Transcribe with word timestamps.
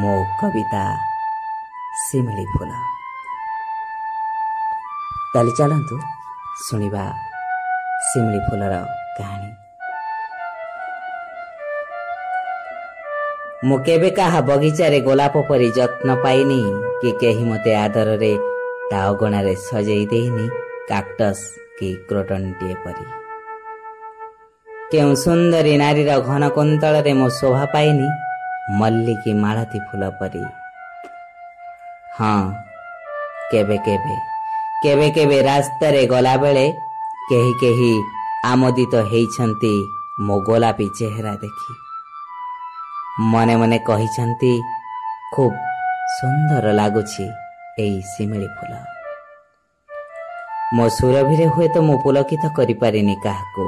ମୋ 0.00 0.14
କବିତା 0.40 0.82
ଶିମିଳି 2.02 2.44
ଫୁଲ 2.52 2.70
ତାହେଲେ 5.32 5.52
ଚାଲନ୍ତୁ 5.58 5.96
ଶୁଣିବା 6.64 7.04
ଶିମିଳି 8.06 8.40
ଫୁଲର 8.46 8.74
କାହାଣୀ। 9.18 9.50
ମୁଁ 13.68 13.78
କେବେ 13.86 14.10
କାହା 14.18 14.40
ବଗିଚାରେ 14.50 14.98
ଗୋଲାପ 15.08 15.34
ପରି 15.48 15.68
ଯତ୍ନ 15.78 16.08
ପାଇନି 16.24 16.60
କି 17.00 17.10
କେହି 17.20 17.44
ମୋତେ 17.50 17.72
ଆଦରରେ 17.84 18.32
ତା 18.90 18.98
ଅଗଣାରେ 19.10 19.54
ସଜେଇ 19.68 20.04
ଦେଇନି 20.12 20.46
କାକ୍ଟସ୍ 20.90 21.44
କି 21.78 21.88
କ୍ରୋଟନ୍ଟିଏ 22.08 22.74
ପରି। 22.84 23.04
କେଉଁ 24.90 25.12
ସୁନ୍ଦରୀ 25.24 25.74
ନାରୀର 25.82 26.10
ଘନ 26.28 26.42
କୁନ୍ତଳରେ 26.56 27.12
ମୁଁ 27.20 27.28
ଶୋଭା 27.40 27.64
ପାଇନି 27.74 28.08
ମଲ୍ଲି 28.70 29.14
କି 29.24 29.32
ମାଳତୀ 29.34 29.78
ଫୁଲ 29.78 30.10
ପରି। 30.10 30.42
ହଁ 32.18 32.52
କେବେ 33.50 33.76
କେବେ 33.76 34.16
କେବେ 34.84 35.10
କେବେ 35.10 35.42
ରାସ୍ତାରେ 35.42 36.06
ଗଲାବେଳେ 36.06 36.72
କେହି 37.30 37.52
କେହି 37.60 37.92
ଆମୋଦିତ 38.44 38.94
ହେଇଛନ୍ତି 38.94 39.74
ମୋ 40.20 40.40
ଗୋଲାପୀ 40.40 40.86
ଚେହେରା 40.98 41.34
ଦେଖି। 41.34 41.72
ମନେ 43.32 43.56
ମନେ 43.56 43.78
କହିଛନ୍ତି 43.78 44.52
ଖୁବ୍ 45.34 45.56
ସୁନ୍ଦର 46.20 46.72
ଲାଗୁଛି 46.72 47.24
ଏଇ 47.78 48.00
ଶିମିଳି 48.02 48.48
ଫୁଲ। 48.48 48.72
ମୋ 50.74 50.88
ସୁରଭିରେ 50.88 51.46
ହୁଏତ 51.46 51.76
ମୁଁ 51.78 51.98
ପୁଲକିତ 51.98 52.44
କରିପାରିନି 52.56 53.14
କାହାକୁ। 53.14 53.64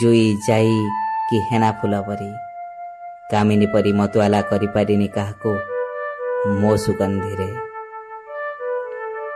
ଜୁଇ 0.00 0.36
ଯାଇ 0.48 0.72
କି 1.30 1.36
ହେନା 1.50 1.72
ଫୁଲ 1.72 2.00
ପରି। 2.00 2.51
କାମିନୀ 3.32 3.66
ପରି 3.72 3.92
ମତୁଆଲା 3.98 4.40
କରିପାରିନି 4.50 5.08
କାହାକୁ 5.14 5.50
ମୋ 6.60 6.72
ସୁଗନ୍ଧିରେ 6.84 7.48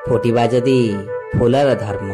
ଫୁଟିବା 0.07 0.45
ଯଦି 0.53 0.79
ଫୁଲର 1.34 1.70
ଧର୍ମ 1.83 2.09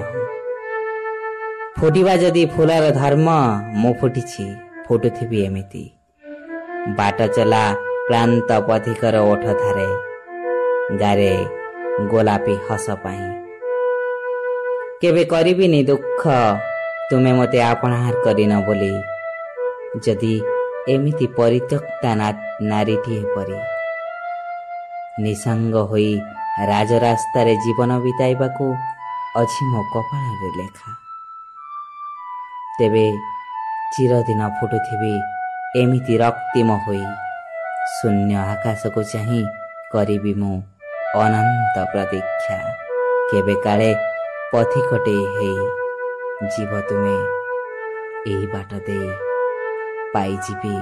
ଫୁଟିବା 1.78 2.14
ଯଦି 2.22 2.44
ଫୁଲର 2.54 2.86
ଧର୍ମ 2.98 3.28
ମୁଁ 3.80 3.92
ଫୁଟିଛି 4.00 4.44
ଫୁଟୁଥିବି 4.86 5.38
ଏମିତି 5.46 5.84
ବାଟ 6.98 7.18
ଚଲା 7.36 7.64
କ୍ଳାନ୍ତ 8.06 8.50
ପଥିକର 8.68 9.16
ଓଠ 9.32 9.44
ଧାରେ 9.60 9.88
ଗାରେ 11.00 11.32
ଗୋଲାପୀ 12.10 12.54
ହସ 12.66 12.86
ପାଇଁ 13.02 13.26
କେବେ 15.00 15.22
କରିବିନି 15.32 15.80
ଦୁଃଖ 15.88 16.22
ତୁମେ 17.08 17.32
ମୋତେ 17.38 17.58
ଆପଣାହାର 17.68 18.14
କରିନ 18.24 18.52
ବୋଲି 18.66 18.92
ଯଦି 20.04 20.34
ଏମିତି 20.88 21.26
ପରିତ୍ୟକ୍ତା 21.26 22.10
ନାରୀଟିଏ 22.62 23.22
ପରି। 23.34 23.58
ନିସଙ୍ଗ 25.22 25.74
ହୋଇ 25.76 26.20
ରାଜରାସ୍ତାରେ 26.68 27.54
ଜୀବନ 27.56 27.98
ବିତାଇବାକୁ 27.98 28.64
ଅଛି 29.36 29.62
ମୋ 29.64 29.82
କପାଳରେ 29.92 30.50
ଲେଖା। 30.58 30.90
ତେବେ 32.78 33.06
ଚିରଦିନ 33.94 34.48
ଫୁଟୁଥିବି 34.48 35.14
ଏମିତି 35.82 36.14
ରକ୍ତିମ 36.18 36.68
ହୋଇ 36.86 37.04
ଶୂନ୍ୟ 37.94 38.34
ଆକାଶକୁ 38.36 39.02
ଚାହିଁ 39.02 39.42
କରିବି 39.92 40.34
ମୁଁ 40.34 40.62
ଅନନ୍ତ 41.14 41.76
ପ୍ରତୀକ୍ଷା। 41.92 42.58
କେବେ 43.30 43.54
କାଳେ 43.54 43.94
ପଥିକଟେ 44.52 45.16
ହେଇ 45.34 45.58
ଯିବ 46.52 46.72
ତୁମେ 46.88 47.16
ଏହି 48.32 48.46
ବାଟ 48.46 48.70
ଦେଇ। 48.86 49.31
ପାଇଯିବି 50.14 50.74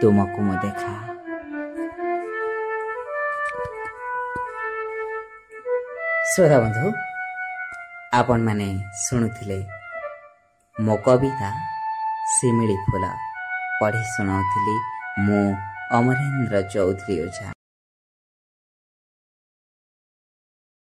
ତୁମକୁ 0.00 0.40
ମୁଁ 0.46 0.56
ଦେଖା 0.62 0.92
ଶ୍ରୋତା 6.30 6.58
ବନ୍ଧୁ 6.62 6.86
ଆପଣମାନେ 8.14 8.68
ଶୁଣୁଥିଲେ 9.02 9.58
ମୋ 10.76 10.94
କବିତା 11.04 11.50
ଶିମିଳି 12.32 12.76
ଫୁଲ 12.84 13.04
ପଢ଼ି 13.80 14.02
ଶୁଣାଉଥିଲି 14.12 14.76
ମୁଁ 15.24 15.44
ଅମରେନ୍ଦ୍ର 15.92 16.56
ଚୌଧୁରୀ 16.72 17.16
ଓଝା 17.24 17.55